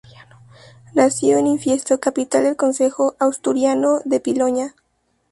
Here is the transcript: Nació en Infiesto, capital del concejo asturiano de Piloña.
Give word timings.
Nació 0.95 1.37
en 1.37 1.45
Infiesto, 1.45 1.99
capital 1.99 2.45
del 2.45 2.55
concejo 2.55 3.15
asturiano 3.19 3.99
de 4.03 4.19
Piloña. 4.19 4.73